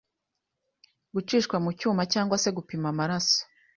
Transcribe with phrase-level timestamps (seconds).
[1.13, 3.39] gucishwa mu cyuma cg se gupima amaraso